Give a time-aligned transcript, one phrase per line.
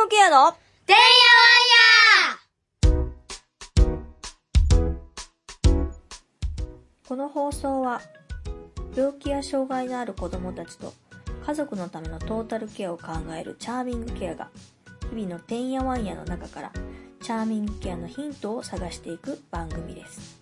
[0.00, 0.52] グケアの
[0.86, 1.02] てんや
[2.94, 3.12] わん
[7.06, 8.00] この放送は
[8.96, 10.94] 病気や障害のある子供たちと
[11.44, 13.08] 家族のためのトータルケアを考
[13.38, 14.48] えるチャーミングケアが
[15.10, 16.72] 日々のてんやわんやの中から
[17.20, 20.40] チャーミングケアのヒントを探していく番組です。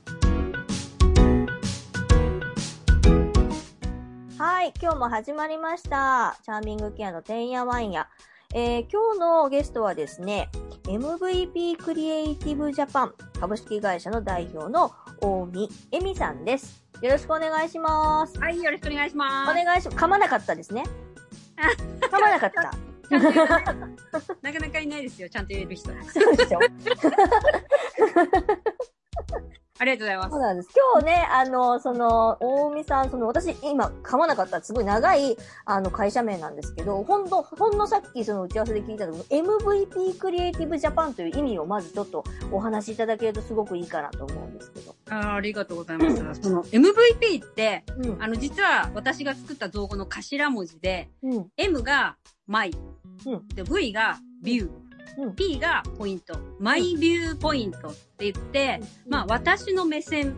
[4.38, 6.38] はい、今日も始まりました。
[6.44, 8.08] チャーミングケアのてんやわんや。
[8.54, 10.48] えー今日のゲストはですね、
[10.84, 16.82] MVP クリエイティブジャパン株式会社の代表の大見恵美さんです。
[17.02, 18.38] よろしくお願いします。
[18.38, 19.50] はい、よろしくお願いします。
[19.50, 19.96] お願いします。
[19.98, 20.82] 噛まなかったですね。
[22.00, 22.72] 噛まなかった。
[24.40, 25.90] なかなかいないですよ、ちゃんと言える人。
[25.90, 26.60] そうですよ。
[29.78, 30.40] ありがとうございますそう。
[30.40, 30.68] なんです。
[30.92, 44.94] 今日ね、あの、その、大見さん、その、私、今、噛まなかった、すごい長い、あの、会社名なんですけど、ほんの、ほんのさっき、その、打ち合わせで聞いたの MVP クリエイティブジャパンという意味を、まずちょっと、お話しいただけるとすごくいいかなと思うんですけど。
[45.10, 46.42] あーありがとうございます。
[46.42, 48.22] その MVP って、うん。
[48.22, 51.46] あの、実は私が作った造語の頭文字で、うん。
[51.56, 52.70] M がマイ、
[53.26, 60.30] うんで V がビュー、うん P がポイント、マイビューポイントって言って、まあ、私の目線、う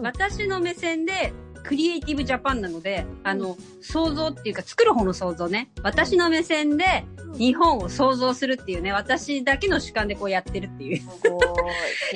[0.00, 1.32] ん私の目線で、
[1.64, 5.70] クリエイティブジャパンなので、あの、想像っていうか作る方の想像ね。
[5.82, 10.98] 私の目線でうん日本を想像するっていうね、私だけの主観でこうやってるっていう。
[10.98, 11.42] すごい。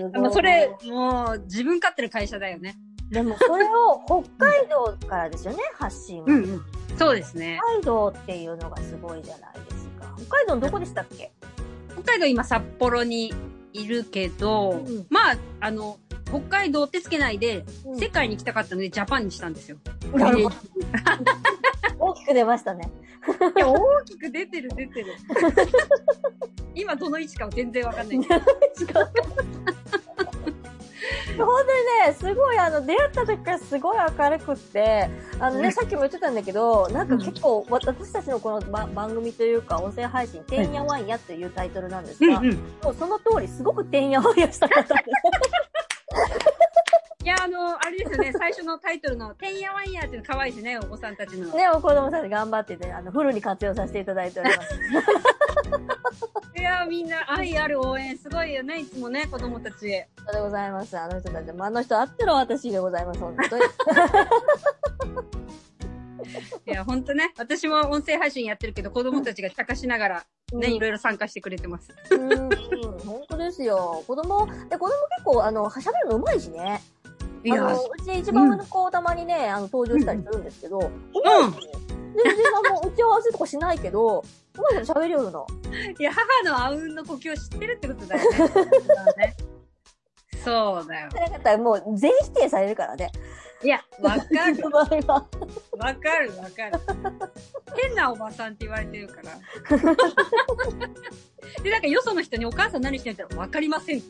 [0.32, 2.76] それ、もう自分勝手な会社だよね。
[3.10, 6.24] でも、それを北海道からですよね、発信は。
[6.26, 6.62] うんうん。
[6.98, 7.58] そうですね。
[7.62, 10.14] 北海道っていうのがすごいじゃないですか。
[10.16, 11.32] 北海道のどこでしたっけ？
[12.06, 13.34] 北海道今札幌に
[13.72, 19.78] いるけど、うんまあ、あの、北海道ってつけないで、うん世界に行きたかったのでジャパンにしたんですよ。
[20.14, 20.56] なるほど
[22.06, 22.90] 大きく出ましたね。
[23.56, 25.14] いや、大きく出てる出てる。
[26.74, 28.18] 今どの位置かは全然わかんない。
[31.44, 42.40] 本当にね、すごい、あの、出会った時からすごい明るくって、あのね、うんさっきも言ってたんだけど、なんか結構、わ私たちのこのば番組というか、音声配信、てんやわんやっていうタイトルなんですが。
[42.40, 45.04] もうその通り、すごくてんやわんやした方で。
[47.26, 51.48] いや、あの、あれですよね、最初のタイトルの、てんやわんやっていうの可愛いですね、お子さんたちの。
[51.56, 54.78] ね、お子供さんに頑張ってね、あの、フルに活用させていただいております。
[56.56, 59.76] いや、みんな愛ある応援、すごいよね、いつもね、子供たち。
[59.76, 59.86] そ
[60.30, 60.96] うでございます。
[60.96, 63.64] あの人たちも、あの人あっての私でございます、本当に。
[66.66, 71.92] いや、ほんとね、私も音声配信やってるけど、子供たちが茶化しながら、ね、いろいろ参加してくれてます。
[72.10, 72.50] うん、うん
[73.04, 74.04] 本当ですよ。
[74.06, 76.80] 子供、で、子供結構、あの、喋るの上手いしね。
[77.44, 80.90] いや、あの、うち一番上の子、たまにね、あの、登場したりするんですけど、ううん。
[80.90, 84.22] 全然あの、打ち合わせとかしないけど、う
[84.60, 85.46] まいこと喋りよるの？
[85.98, 88.30] いや、母のあうんの呼吸を知ってるってことだよ
[89.18, 89.36] ね。
[90.44, 91.08] そうだよ。
[91.08, 93.10] なかったらもう全否定されるからね。
[93.62, 94.62] いや、わかる。
[94.70, 96.80] わかるわかる。
[97.74, 99.32] 変なおばさんって言われてるから。
[101.62, 104.08] で、なんかよその人にお母さん何してるって言ったらわかりませんって。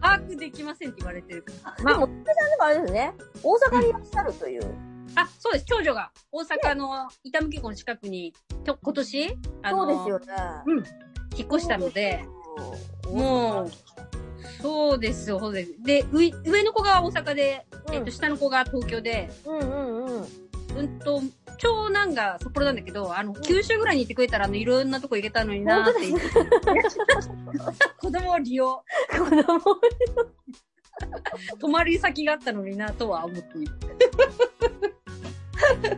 [0.00, 1.84] 把握できませんって言われてるから。
[1.84, 4.64] までも、さんでもあれですね、大阪にいらっしゃるという。
[5.14, 5.64] あ、あ、そうです。
[5.66, 8.34] 長女が大阪の板向湖の近くに、
[8.64, 10.42] と今年、あのそうですよね。
[10.66, 10.84] うん。
[11.36, 12.24] 引っ越したので、
[13.10, 13.70] もう、
[14.62, 15.82] そうですよ、そうです。
[15.82, 20.26] で、上上の子が大阪で、えっと、下の子が東京で、うんうんうん。
[20.76, 21.20] うんと、
[21.58, 26.06] 長男が札幌なんだけど、あの、九州ぐらいにいてくれたら、あの、いろんなとこ行けたのになーって。
[26.06, 26.26] 言って。
[27.98, 29.60] 子供を利用、子供。
[31.58, 33.72] 泊まり先があったのになとは思っている。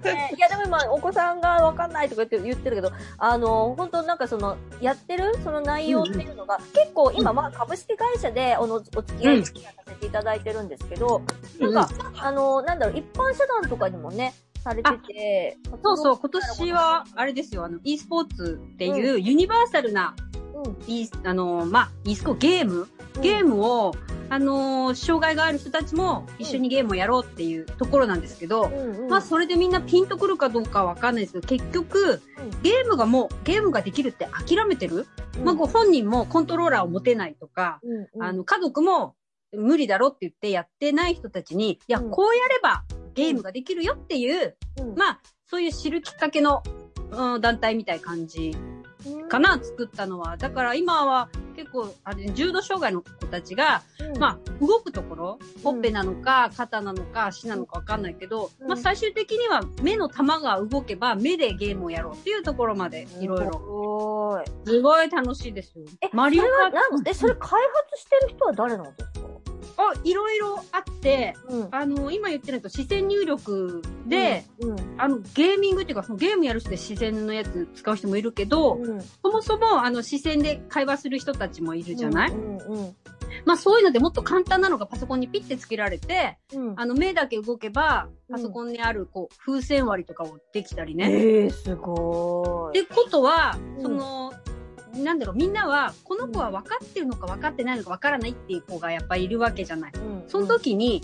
[0.02, 9.52] ねいや、でも今、お子さんがわかんないとか言って言ってるけど、あの、本当なんかその、やってるその内容っていうのが、結構今、まあ、株式会社でおのお付き合い、さ
[9.86, 11.22] せていただいてるんですけど、
[11.60, 11.74] うん。
[11.74, 20.14] なんか、あの、なんだろう、一般社団とかにもね、されてて、そうそう、今年は、あれですよ、あの、e スポーツっていうユニバーサルな、
[20.54, 22.88] うん、e あの、まあ、e スコゲーム？
[23.20, 23.94] ゲームを、
[24.28, 32.22] あのー障害がある人たちも一緒にゲームをやろうっていうところなんですけど、うんうん、まあ、それでみんなピンとくるかどうかわかんないですけど、結局、
[32.62, 35.06] ゲームがもう、ゲームができるって諦めてる、
[35.38, 35.44] うん。
[35.44, 39.14] まあ、ご本人もコントローラーを持てないとか、うんうん、あの、家族も
[39.52, 42.10] 無理だろって言ってやってない人たちに、いや、うん。
[42.10, 42.84] こうやれば
[43.14, 46.62] ゲームができるよっていう、うん、まあ、そういう知るきっかけの、
[47.10, 48.56] うん、団体みたいな感じ
[49.28, 50.36] かな、作ったのは。
[50.36, 63.52] だから今は結構、あれ、重度障害の子たちが、うんまあ、動くところ、ほっぺなのか、肩なのか、足なのかわかんないけど、うんまあ最終的には目の玉が動けば目でゲームをやろうっていうところまでいろいろ。
[63.52, 64.44] すごい。
[64.66, 65.84] すごい楽しいですよ。
[66.00, 69.28] え、マリオカートなんえ、それ開発してる人は誰なんですか？
[69.78, 71.68] あ、いろいろあって、うん。
[71.70, 82.96] あの、今言ってると視線入力で、うん、あの、ゲーミングっていうか、そのゲームやる人で視線のやつ使う人もいるけど、うん、そもそも、あの、視線で会話する人たちもいるじゃない、うん、うん、
[83.44, 86.74] まあ、そういうのでもっと簡単なのがパソコンにピッてつけられて、うん。
[86.76, 91.10] あの、目だけ動けば、うんパソコンにある、こう、風船割りとかをできたりね。
[91.10, 92.78] ええすごい。
[92.78, 94.34] ってことは、うんその、
[95.02, 99.92] なんだろう、みんなは、この子は分かってるのか分かってないのか分からないっていう子がやっぱりいるわけじゃない。
[99.94, 101.02] うんその時に、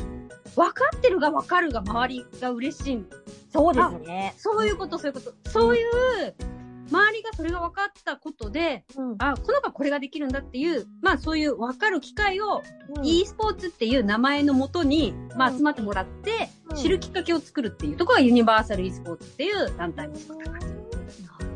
[0.55, 3.05] 分かってるが分かるが周りが嬉しい。
[3.53, 4.35] そうですね。
[4.37, 5.51] そういうこと、そういうこと。
[5.51, 6.35] そういう、
[6.91, 9.17] 周りがそれが分かったことで、うん。
[9.19, 12.63] あ、この子はこれができるんだっていう、まあそういう分かる機会を、
[12.97, 20.74] うん e スポーツっていう名前のもとに、まあうん集まってもらって、うん知るきっかけを作るっていうところがユニバーサル e スポーツっていう団体を作った感じ。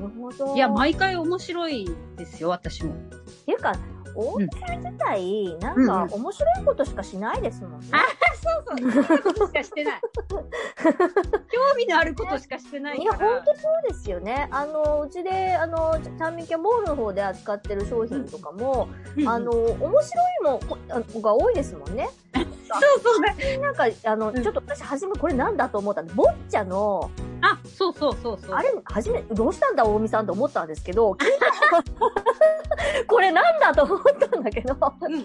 [0.00, 0.54] なるほど。
[0.54, 2.92] いや、毎回面白いですよ、私も。
[2.92, 2.96] っ
[3.44, 3.72] ていうか、
[4.14, 7.86] 大木さん自体、なんうんか面白いことしかしないですもんね。
[8.66, 10.00] そうそう、そんなことしかしてない。
[10.78, 13.12] 興味のあることしかしてないいや。
[13.12, 14.48] 本当そうですよね。
[14.50, 20.42] あの、うちで、あの、チャンミキャモールの方で扱ってる商品とかも、うんあの、面白い
[21.14, 22.08] もが多いですもんね。
[22.34, 22.44] そ
[22.96, 23.58] うそうね。
[23.58, 27.10] なんか、あの、うんちょっと私初めこれなんだと思ったんで、ボッチャの、
[27.42, 28.54] あ、そうそうそうそう。
[28.54, 31.82] あれ、初め、どうしたんだ、大見さんと思ったんですけど、 聞いたら
[33.06, 35.20] これなんだと思ったんだけど、聞うんうん。
[35.20, 35.24] い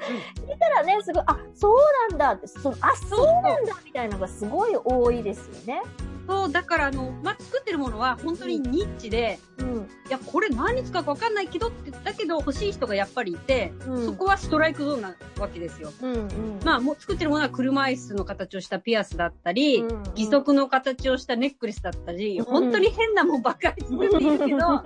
[0.59, 1.77] たらね、すごい、あ、そう
[2.09, 5.81] なんだって、そあ、そうなんだみたいなのがすごい多いですよね。
[6.27, 9.87] そう、だからあの、まあ、作ってるものは本当にニッチで、うん。
[10.07, 14.05] いや、これ何に使うかわかんないけどって、だけど欲しい人がやっぱりいて、うん。
[14.05, 15.91] そこはストライクゾーンなわけですよ。
[16.01, 16.59] うんうん。
[16.63, 24.83] まあ、もう作ってるものは車椅子の形をしたピアスだったり、うん義足の形をしたネックレスだったり、うん本当に変なもんばっかり作っているけど、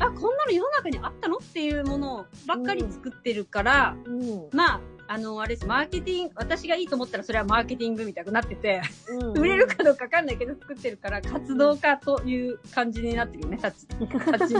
[0.00, 4.80] あ、こんなの世の中にあったのっていうものばっかり作ってるから、うんまあ、
[5.14, 14.56] あの、あれです、マーケティング、私がいいと思ったらそれはマーケティングみたいになってて、うん売れるかどうかわかんないけど作ってるから、活動家という感じになってるよね、立ち、立ち。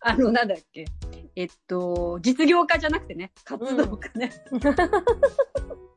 [0.00, 0.84] あの、なんだっけ。
[1.36, 4.32] えっと、実業家じゃなくてね、活動家ね。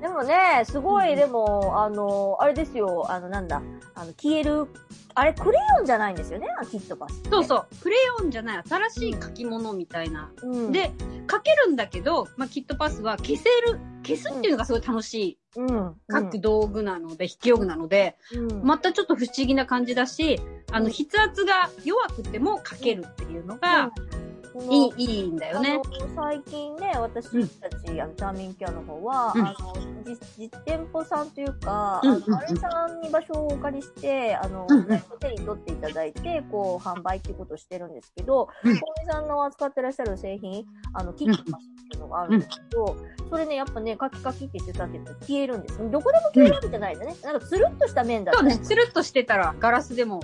[0.00, 3.62] でもね、すごい、でも、あの、あれですよ、あの、なんだ、
[3.94, 4.66] あの、消える、
[5.14, 7.20] あれ、クレヨンじゃないんですよね、あキットパス。
[7.30, 7.66] そうそう。
[7.82, 10.32] クレヨンじゃない、新しい書き物みたいな。
[10.42, 10.72] うん。
[10.72, 10.90] で、
[11.30, 15.96] 書けるんだけど、まあ、キットパスは消せる、消すっていうのがすごい楽しいうん。
[16.10, 18.62] 書く道具なので、筆記用具なので、うん。
[18.62, 20.40] またちょっと不思議な感じだし、
[20.72, 24.29] あの、うん筆圧が弱くても書けるっていうのが、この
[24.68, 25.80] いい、いいんだよね。
[26.14, 29.46] 最近ね、私たち、あの、チャーミンケアの方は、うん。
[29.46, 29.74] あの、
[30.04, 32.10] 実、実店舗さんというか、うん。
[32.10, 34.78] あの、あれさんに場所をお借りして、あの、うん。
[34.78, 35.02] うん。
[35.20, 38.76] 手に取っていただいて、こう、販売っていうことをしてるんですけど、うん。
[38.76, 42.96] 小見さんの扱ってらっしゃる製品、あの、キットパスっていうのがあるんですけど、
[43.30, 45.78] それね、やっぱね、カキカキってしてたって消えるんです。
[45.90, 47.14] どこでも消えるわけじゃないんだね。
[47.22, 50.20] なんか、つるっとした面だとそうね、つるっとしてたら、ガラスでも、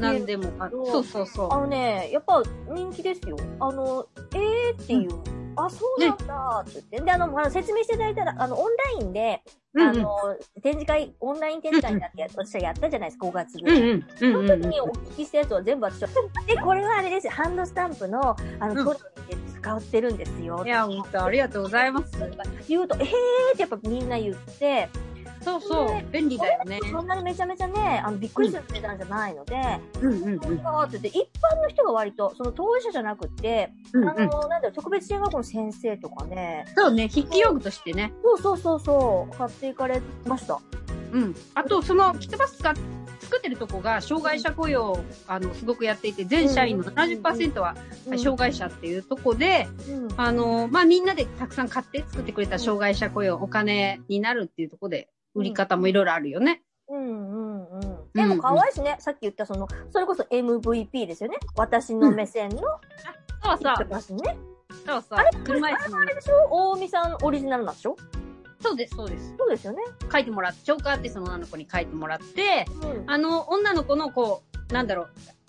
[0.00, 0.78] 何でもある。
[0.78, 1.26] うんそうそう。
[1.26, 3.36] そあのね、やっぱ人気ですよ。
[3.60, 3.75] あの、
[4.34, 5.10] えーっていう。
[5.58, 7.00] あ、そうなんだって言って。
[7.00, 9.42] で、あの、あの説明していただいたら、あの、オンラインで、
[9.74, 9.80] う。
[9.80, 9.98] うんうん。
[9.98, 13.80] あの、展示会、オンライン展示会になってや、私はやったじゃないですか、5月ぐらい。
[13.80, 13.90] うんうん。
[13.92, 16.08] うんそうんうんの時にお聞きしたやつは全部私は、
[16.46, 18.98] で、これはあれですよ、ハンドスタンプの、あの、うんトロ
[19.28, 20.62] ニーで使ってるんですよ。
[20.64, 22.12] いや、本当ありがとうございます。
[22.68, 23.08] 言うと、えーっ
[23.54, 24.88] てやっぱみんな言って、
[25.46, 26.02] そうそう。
[26.10, 26.80] 便利だよね。
[26.90, 29.54] そんなにめちゃめちゃね、あの、びっくりする値段じゃないので、
[30.02, 30.36] うんうんうん。
[30.36, 34.08] って言って、一般の人が割と、その当事者じゃなくて、うんうん。
[34.08, 38.12] あの、なんだろう、特別支援学校の先生とかね、そうね、筆記用具としてね。
[38.24, 40.58] そうそうそうそう、買っていかれました。
[41.12, 41.36] うん。
[41.54, 42.74] あと、その、キットパス使っ
[43.26, 47.76] 作ってるとこが、障害者雇用、あの、すごくやっていて、全社員の70%は、
[48.16, 56.62] 障害者っていうとこで、うんあの、まあ、みんなでたくさん買って作ってくれた障害者雇用、お金になるっていうとこで、売り方もいろいろあるよね。
[56.88, 57.82] うんうんうん。
[58.14, 61.38] でも可愛いしね、さっき言ったその、それこそ MVP ですよね。
[61.56, 62.56] 私の目線の、
[63.42, 63.88] そうそう。
[63.90, 64.36] ますね。
[64.86, 65.30] そうそうあれ。
[65.44, 66.48] 車椅子のあれでしょ？
[66.50, 67.96] 大見さんオリジナルなんでしょ？
[68.60, 69.34] そうです、そうです。
[69.38, 69.82] そうですよね。
[70.10, 73.10] 書いてもらって、チョークアーティストの女の子に書いてもらって、うん。
[73.10, 75.08] あの、女の子のこう、なんだろう、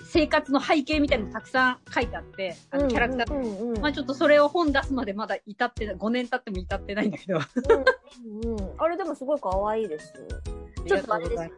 [0.09, 3.33] 生活の背景みたいなのたくさん書いてあって、あの、キャラクター。
[3.33, 7.39] うんうんうんまあちょっとそれを本出すまでまだ至ってない、5年経っても至ってないんだけど。
[8.45, 10.13] うんうんあれでもすごい可愛いです。
[10.87, 11.51] ちょっとあれですよね。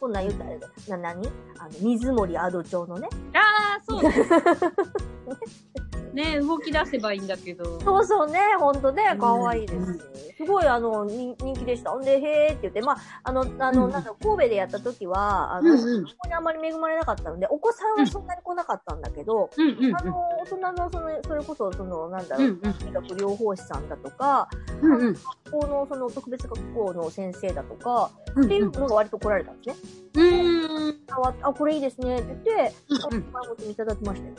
[0.00, 0.68] こんなん言ったらあれだ。
[0.88, 3.08] な、なにあの、水森アド町のね。
[3.34, 4.30] ああ、そうです。
[6.14, 7.80] ね動き出せばいいんだけど。
[7.80, 10.00] そうそうね、ほんとね、かわいいですし。
[10.36, 11.90] すごい、あの、人人気でした。
[11.90, 24.48] ほんで、へーって言って、まあ、あの、あの、うんなんだ神戸でやった時は、あの、うんうんにあんまり恵まれなかったので、お子さんはそんなに来なかったんだけど、うんうんうんあの、大人の、その、それこそ、その、なんだろう、うんうん医学療法士さんだとか、
[24.82, 29.90] うんうん学校の、その、特別学校の先生だとか、うんっていうのが割と来られたんですね。
[30.14, 30.96] うーん。
[31.10, 34.34] あ、あこれいいですね、って言って、うんいただきましたよ。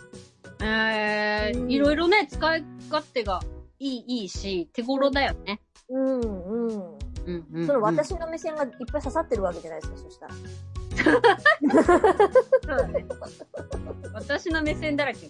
[0.62, 3.42] えー、うんいろいろね、使い勝手が
[3.80, 5.62] いい、いいし、手頃だよね。
[5.90, 6.68] うん、うん。
[6.68, 7.68] うんうん、うん。
[7.68, 10.34] その私の目線がいっぱい刺さってるわけじゃないですか、そしたら。
[12.66, 13.06] そうだね。
[14.14, 15.30] 私の目線だらけ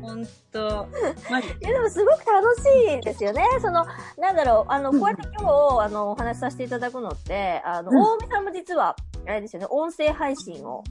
[0.00, 0.08] だ。
[0.08, 0.88] ほんと。
[1.30, 3.44] マジいやでもすごく楽しいですよね。
[3.60, 3.84] その、
[4.18, 10.82] なんだろう、あの、こうやって今日、あの、お話しさせていただくのって、あの、うん大見さんも実は、あれですよね、音声配信を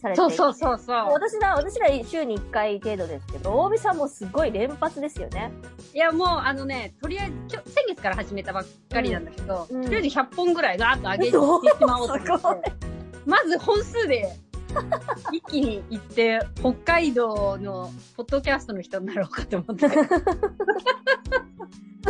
[0.00, 0.20] されて。
[0.20, 0.96] そうそうそうそう。
[1.12, 5.52] 私ら、私ら週に1回程度ですけど、大見さんもすごい連発ですよね。
[5.94, 11.36] いや、もう、あのね、とりあえず、今日、先月から始めたばっかりなんだけど、うんとりあえず100本ぐらいガーッと上げてし
[11.86, 12.72] まおうと思って。
[13.26, 14.32] まず本数で、
[15.32, 19.88] 一気に行って、北海道のポッドキャストの人になろうかと思って。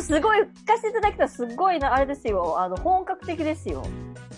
[0.00, 3.84] すごい、聞かせていただきたらすごいな、あれですよ、あの、本格的ですよ。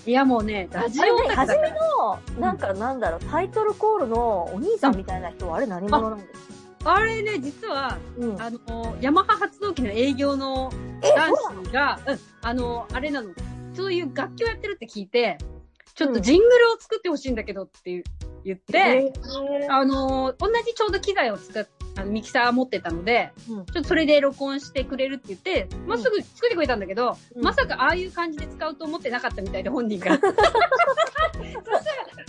[0.07, 6.31] いや、もうね、ラジオオタクだから初めの、なんかなんだろう、タイトルコールのお兄さんみたいな人は、あれ何者なんです
[6.85, 6.95] か？
[6.95, 8.41] あれね、実は、うん。
[8.41, 10.71] あの、ヤマハ発動機の営業の
[11.03, 11.35] え、男
[11.67, 13.29] 子が、うん、あの、あれなの、
[13.75, 15.37] そういう楽器をやってるって聞いて、
[15.95, 18.03] ちょっとジングルを作ってほしいんだけどって言
[18.45, 19.73] 言って、えー。
[19.73, 23.67] あの、同じちょうど機材を使っあのミキサー持ってたので、うん。
[23.67, 27.43] ちょっとそれで録音してくれるって言って、まあ、すぐ作ってくれたんだけど、うん。
[27.43, 30.19] まさかああいう感じで使うと思ってなかったみたいで、本人が。
[30.21, 30.51] そしたら、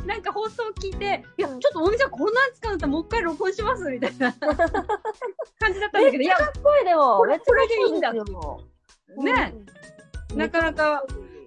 [0.06, 4.34] なんか放送を聞いて、いや、ちょっとおみさんこんなん使うんだったらもう一回録音しますみたいな
[5.60, 7.38] 感じだったんだけど、いや、かっこいいでも、これ
[7.68, 9.24] でいいんだね、う
[10.34, 10.38] ん。
[10.38, 11.06] なかなか、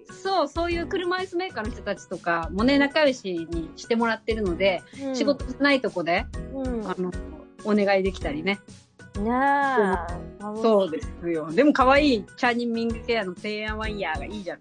[0.09, 6.87] そう、そういう車椅子メーカーの人たちとかもね、仲良しにしてもらってるので、うん仕事ないとこで、うん。
[6.87, 7.11] あの、
[7.63, 8.59] お願いできたりね。
[9.19, 10.61] ねえ。
[10.61, 11.51] そうですよ。
[11.51, 14.59] でも可愛いチャーニンミングケアの提案ワイヤーがいいじゃん。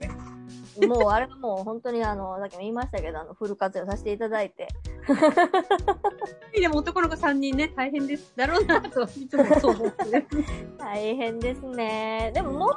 [0.87, 4.69] もう、あれはもう本当にあの、さっきも言いましたけど、あの、フル活用させていただいて。
[6.55, 8.33] でも男の子3人ね、大変です。
[8.37, 10.27] だろうなと、いつもそう思ってる。
[10.79, 12.31] 大変ですね。
[12.35, 12.73] でももう、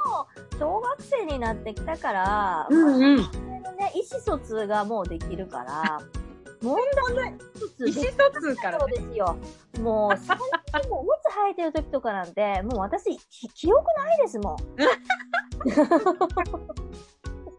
[0.60, 3.18] 小学生になってきたから、うんうん。
[3.18, 3.30] ま
[3.70, 6.00] あね、意思疎通がもうできるから、
[6.62, 6.78] 問
[7.14, 7.38] 題ない。
[7.80, 8.98] 意思疎通からそうね。
[8.98, 9.38] ですよ。
[9.80, 10.38] もう、最
[10.82, 14.58] 近もおむつ履いてる時とかなんて、もう私、き記憶ないですもん。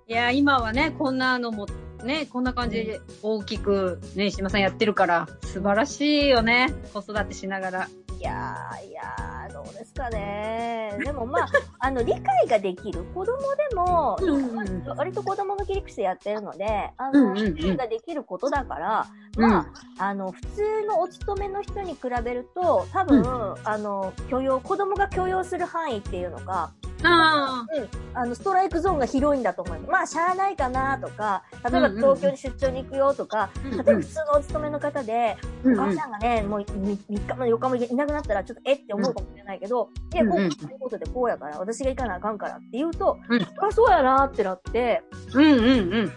[0.08, 1.66] いや、今はね、こんなのも、
[2.04, 6.72] ね、こんな感じで大きく、ね、石島さんやってるから、素晴らしいよね。
[6.92, 7.88] 子育てしながら。
[8.18, 10.98] いやー、いやー、どうですかね。
[11.04, 13.04] でもまあ、 あの、理解ができる。
[13.14, 13.38] 子供
[13.68, 19.58] でも、うんうん割と子供の切り口でやってるので、あの、理解ができることだから、ま
[19.98, 26.72] あ、あの、普通のお勤めの人に比べると、多分、うあの、許容、子供が許容する範囲っていうのが、
[27.04, 27.66] あ
[28.14, 29.90] あの、ストライクゾーンが広いんだと思います。
[29.90, 33.70] まあ、しゃあないかなとか、例えばうんうんうん東京に出張に行くよとか、あ。
[33.70, 45.02] 例えば普通のお勤めの方で、うんうんお母さんがね、もう3日も4日もいなくなったらちょっとえって思うかもしれないけど、いや、こううんうんこういうことでこうやから、私が行かなあかんからって言うと、うんあ、そうやなってなって、
[45.34, 46.12] うんうんうん。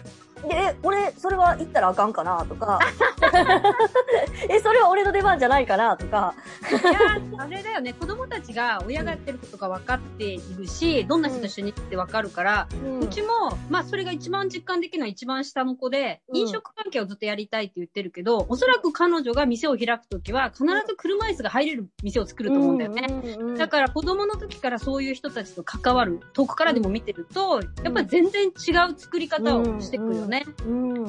[0.48, 2.80] で、え、俺、それは行ったらあかんかなとか、
[4.48, 6.34] え、それは俺の出番じゃないかなとか、
[6.70, 7.92] いやー、あれだよね。
[7.94, 12.68] 子供たちが親がやってることが分かっているし、どんな人と一緒に行って分かるから、
[13.00, 23.06] うちも、まあ、それが一番実感できるのは一番下の子で、うん飲食関係をずっとやりたいって言ってるけど、おそらく彼女が店を開くときは、必ず車椅子が入れる店を作ると思うんだよね。
[23.08, 28.52] うんうんだから子供の時からそういう人たちと関わる、遠くからでも見てると、やっぱり全然違う
[28.96, 30.44] 作り方をしてくるよね。
[30.66, 31.06] うん。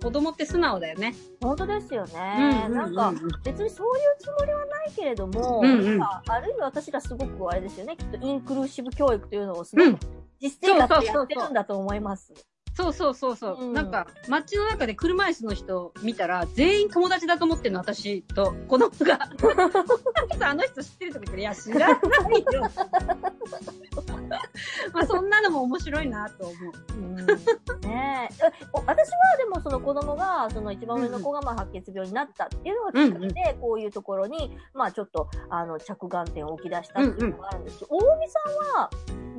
[0.00, 1.14] 子供って素直だよね。
[1.40, 2.68] 本当ですよね。
[2.70, 3.12] なんか、
[3.44, 9.98] 別にそういうつもりはないけれども、うんうんなんかある意味私らすごくあれですよね、きっとインクルーシブ教育というのをすごくうん
[10.40, 12.26] 実生活でやってるんだと思います。
[12.28, 12.59] そうそうそうそう、
[13.54, 13.72] うん。
[13.72, 18.54] なんか、街の中で車椅子の人見たら、全員友達だと思ってるの、私と。
[18.68, 19.18] 子供が。
[20.42, 22.70] あの人知ってるとか言ってるいや、知らないよ。
[24.92, 26.72] まあ、そんなのも面白いなと思う。
[26.94, 27.16] うん。
[27.80, 28.34] ねえ。
[28.72, 38.90] 私はでもその子供が、その一番上の子がまあ白血病になったっていうのがきっかけで、こういうところに、まあちょっと、あの、着眼点を置き出したっていうのがあるんですけど、大見さんは、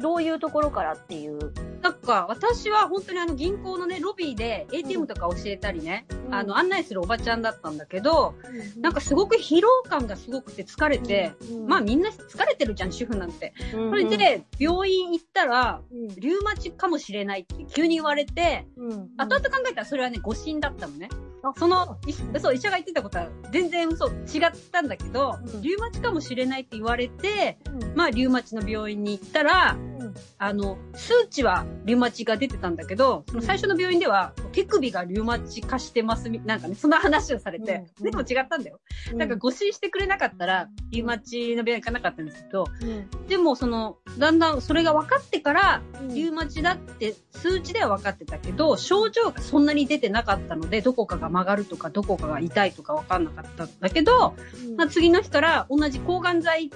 [0.02, 1.54] どういうところからっていう。
[1.82, 6.36] なんか、私は本当にあの銀行のね、ロビーで ATM とか教えたりね、うん。
[6.36, 8.36] あの、案内するおばちゃんだったんだけど、
[8.80, 11.68] なんかすごく疲労感がすごくて疲れて、うん。
[11.68, 13.54] まあみんな疲れてるじゃん、主婦なんて。
[13.74, 16.08] うんそれで、病院行ったら、うん。
[16.10, 19.10] リュウマチかもしれないって急に言われて、うん。
[19.18, 21.10] 後々考えたらそれはね、誤診だったのね。
[21.44, 25.62] あその、いそう、医者が言ってたことは全然嘘、違ったんだけど、うん。
[25.62, 27.96] リュウマチかもしれないって言われて、うん。
[27.96, 30.14] まあ、リュウマチの病院に行ったら、うん。
[30.38, 38.80] あの、数値はリュウマチが出てたんだけど、その最初の病院では、手首がリュウマチ化してますみ、なんかね、そんな話をされて、うんでも違ったんだよ。
[39.14, 43.28] なんか誤診してくれなかったら、リュウマチの病院行かなかったんですけど、うん。
[43.28, 46.14] でもその、だんだんそれが分かってから、うん。
[46.14, 54.36] リウマチだって数値では分かってたけど、症状がそんなに出てなかったので、どこかが曲がるとか、どこかが痛いとか分かんなかったんだけど、
[54.78, 56.72] まあ、次の日から同じ抗がん剤、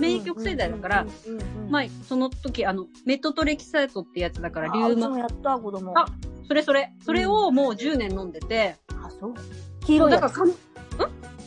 [0.00, 1.06] 免疫抑制剤だから、
[1.68, 5.98] まあ、その時、あの、メトトレキサートってやつだから、リウマ、もやった、子供。
[5.98, 6.06] あ
[6.48, 9.34] それそれ、それをもう10年飲んでて、あ、そう。
[9.84, 10.20] 黄色いやつ。
[10.22, 10.50] だから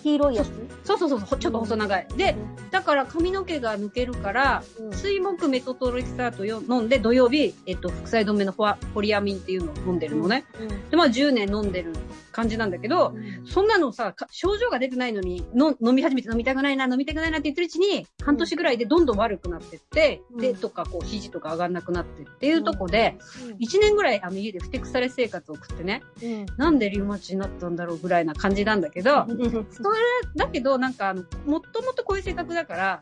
[0.04, 0.52] 黄色いやつ？
[0.84, 2.08] そうそうそうそう、ちょっと細長い。
[2.18, 2.36] で、
[2.72, 4.94] だから髪の毛が抜けるから、うん。
[4.94, 10.46] 水木メトトレキサートよ飲んで、土曜日、えっと、副作用止めのフォアポリアミンっていうのを飲んでるのね。
[10.60, 10.90] うん。
[10.90, 11.94] で、まあ10年飲んでる
[12.34, 13.14] 感じなんだけど、
[13.46, 20.42] そんなのさ、か症状が出てないのにの飲み始めて飲みたくないな、飲みたくないなって言ってるうちに、半年ぐらいでどんどん悪くなってって、うん。
[20.42, 23.58] 手とかこう肘とか上がんなくなってっていうとこで、うん。
[23.58, 26.46] 1年ぐらいあの家でふてくされ生活を送ってね、うん。
[26.58, 29.26] なんでリウマチになったんだろうぐらいな感じなんだけど、
[29.72, 29.93] そ れ
[30.36, 31.14] だけどなんか
[31.46, 33.02] もっともっとこういう性格だから、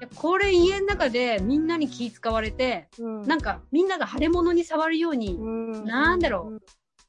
[0.00, 3.26] いやこれ家の中でみんなに気使われて、うん。
[3.26, 5.48] なんかみんなが腫れ物に触るように、う
[5.82, 5.84] ん。
[5.84, 6.52] なんだろ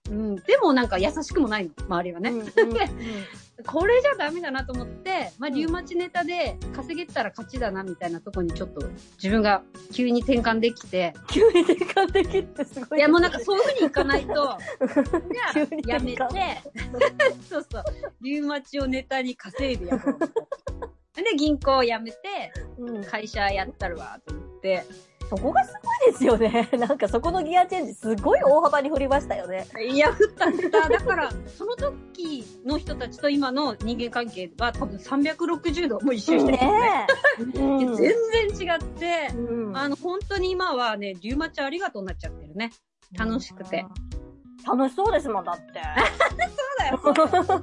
[0.10, 0.14] う。
[0.14, 2.32] ん、でもなんか優しくもないの、周りはね。
[2.32, 2.40] うん。
[2.40, 2.48] うん
[3.66, 8.82] これじゃダメだなと思って、まあ、リウマチネタで稼げたら勝ちだなみたいなとこにちょっと
[9.16, 9.64] 自分が
[9.94, 13.00] 急に転換できて、急に転換できるってすごい。
[13.00, 14.48] いやもうなんかそういう風にいかないと、じゃ
[15.90, 16.20] あやめて
[17.50, 17.84] そうそう、
[18.22, 20.20] リウマチをネタに稼いでやろう。
[21.24, 22.18] で、銀行を辞めて、
[22.78, 24.86] うん会社やったるわ、と思って。
[25.30, 26.70] そこがすごいですよね。
[26.78, 29.68] なんかそこのギアチェンジすごい大幅に振りましたよね。
[29.88, 30.90] いや、振った振った。
[30.90, 37.46] だから、その時の人たちと今の人間関係は多分360度もう一周してる、ねえ。
[37.46, 37.52] で
[37.94, 42.72] 全然違って、うんあの、本当に今はね、リウマチありがとうになっちゃってるね。
[43.16, 43.86] 楽しくて。
[44.66, 45.82] 楽しそうですもん、だって。
[46.98, 47.60] そうだよ。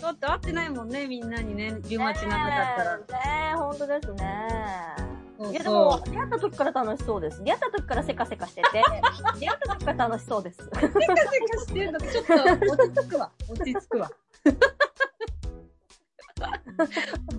[0.00, 2.98] だって会ってないもんね、みんなにね、リウマチなんかだったら。
[2.98, 5.07] ねえ、ねえ本当ですね。
[5.38, 6.10] そういやでも、そう。
[6.10, 7.44] 出会った時から楽しそうです。
[7.44, 8.82] 出会った時からせかせかしてて、
[9.38, 10.64] 出会った時から楽しそうです。
[10.64, 11.16] せかせか
[11.58, 13.30] してるのちょっと落ち着くわ。
[13.48, 14.10] 落ち着くわ。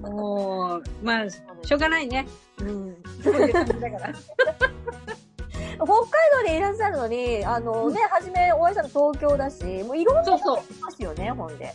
[0.02, 2.26] もう、まあ、しょうがないね。
[2.62, 4.14] うんそういう感じだから。
[5.76, 6.10] 北海
[6.44, 11.74] 道にいらっしゃるのに、あのね、はじめお会いしたの東京だし、もういろんなそうそう人いますよね、ほんで。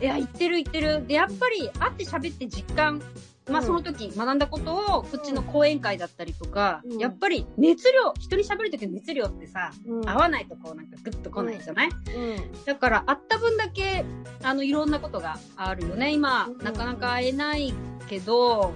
[0.00, 1.06] いや、言ってる言ってる。
[1.06, 3.02] で、やっぱり会って喋って実感、
[3.48, 12.64] まあうんその時学んだことを、こっちの講演会だったりとか、うんやっぱり熱量、人に喋る時の熱量ってさ、うん合わないとこうなんかグッと来ないじゃない、うん。
[12.64, 14.04] だから会った分だけ、
[14.42, 16.12] あの、いろんなことがあるよね。
[16.12, 17.72] 今、うんなかなか会えない
[18.08, 18.72] けど、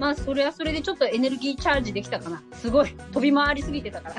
[0.00, 2.42] まあそれはそれでちょっとエネルギーチャージできたかな。
[2.52, 2.94] すごい。
[3.12, 4.14] 飛び回りすぎてたから。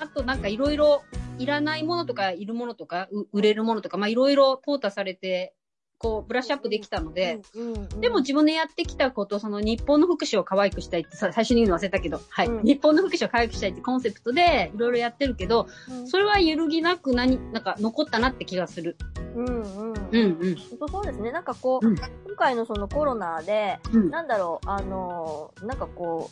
[0.00, 1.02] あとなんかいろいろ
[1.38, 5.54] いらないものとかいるものとかう売れるものとかまあいろいろ淘汰されて
[5.98, 12.64] こうブラッシュアップできたので、うん、でも自分でやってきたことその日本の福祉を可愛くしたいってさ最初に言うの忘れたけどはい、うん。
[12.64, 18.96] 日本の福祉を可愛くしたいってコンセプトでいろいろやってるけどうん、それは揺るぎなく何なんか残ったなって気がする。
[19.34, 19.92] うん、うん。
[19.92, 20.56] うんうん。
[20.56, 21.32] 本当そうですね。
[21.32, 21.96] なんかこう、うん。
[21.96, 24.10] 今回のそのコロナで、うん。
[24.10, 26.30] なんだろう、あのーなんかこ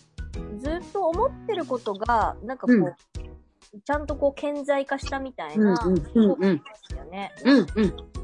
[0.56, 3.31] う、ずっと思ってることが、なんかこう、うん
[3.84, 6.36] ちゃんとこう、顕在化したみたいうんな、うんですよ
[7.10, 7.32] ね。
[7.44, 7.66] うんうん。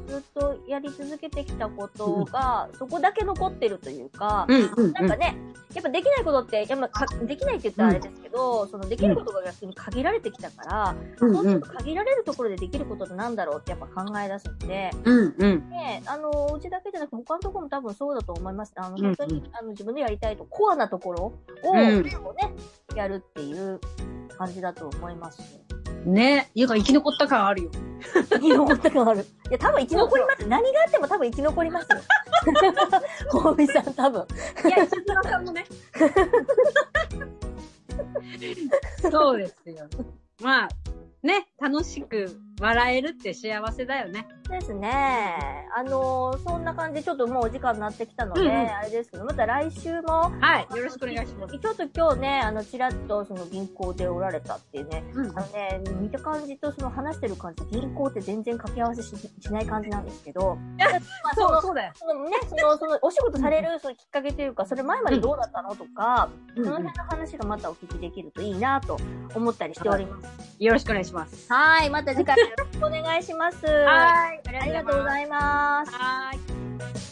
[0.09, 5.37] ずっとやり続けてきたことが、そこだけ残ってるというか、うんうんなんかね、
[5.73, 15.69] やっぱできないことって、やっぱかできないって言ったらあれですけど、そのできることが逆に限られてきたから、うんそうすると限られるところでできることってなんだろうってやっぱ考え出すんで、うんうん。
[15.69, 18.73] ね、あの、うちだけじゃなくて他のところも多分そうだと思います。
[18.75, 21.33] あの、うん本当に、あの、自分でやりたいと、コアなところ
[21.63, 22.03] を、ね、
[22.95, 23.79] やるっていう
[24.39, 25.59] 感じだと思います。
[26.05, 27.71] ね家が生き残った感あるよ
[28.29, 29.25] 生き残った感ある。
[29.49, 30.47] いや、多分生き残ります。
[30.47, 31.97] 何があっても多分生き残りますよ。
[33.33, 34.25] 大見さん多分。
[34.65, 35.65] いや石島さんもね
[39.11, 39.89] そうですよ
[40.41, 40.69] まあ
[41.21, 44.27] ね楽しく笑えるって幸せだよね。
[44.49, 45.67] ですね。
[45.75, 50.77] あのーそんな感じでちょっともうお時間になってきたので、うんうんあれですけど、また来週も、はい。
[50.77, 51.57] よろしくお願いします。
[51.57, 61.93] ちょっと今日ね、あの、ちらっとその銀行でおられたっていうね、うんあのね、見た感じとその話してる感じ、銀行って全然掛け合わせししない感じなんですけど、まあそそう、のそうだよ。
[61.95, 68.97] そのね、その、その、お仕事されるそのきっかけというか、それ前までどうだったのとか、うんその辺の話がまたお聞きできるといいなと
[69.33, 70.49] 思ったりしております。
[70.59, 71.51] よろしくお願いします。
[71.51, 73.65] はい、また次回よろしくお願いします。
[73.65, 74.41] はい。
[74.47, 75.91] ありがとうございます。
[75.91, 77.08] はい。